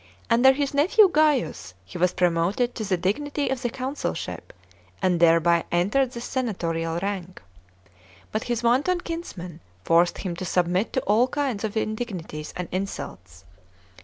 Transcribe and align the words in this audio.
Under 0.31 0.51
his 0.51 0.73
nephew 0.73 1.09
Gaius 1.13 1.75
he 1.85 1.99
was 1.99 2.11
promoted 2.11 2.73
to 2.73 2.83
the 2.83 2.97
dignity 2.97 3.49
of 3.49 3.61
the 3.61 3.69
consulship, 3.69 4.51
and 4.99 5.19
thereby 5.19 5.63
entered 5.71 6.13
the 6.13 6.21
senatorial 6.21 6.97
rank. 7.03 7.39
But 8.31 8.45
his 8.45 8.63
wanton 8.63 9.01
kinsman 9.01 9.59
forced 9.83 10.17
him 10.17 10.35
to 10.37 10.43
submit 10.43 10.91
to 10.93 11.01
all 11.01 11.27
kinds 11.27 11.63
of 11.63 11.77
indignities 11.77 12.51
and 12.57 12.67
insults. 12.71 13.45